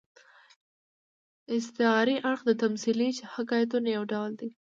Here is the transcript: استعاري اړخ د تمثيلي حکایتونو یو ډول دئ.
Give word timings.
استعاري 1.55 2.15
اړخ 2.29 2.41
د 2.47 2.51
تمثيلي 2.63 3.09
حکایتونو 3.33 3.87
یو 3.97 4.03
ډول 4.11 4.31
دئ. 4.39 4.49